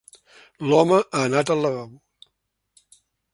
L'home 0.69 0.97
ha 1.01 1.19
anat 1.25 1.51
al 1.57 1.61
lavabo. 1.67 2.01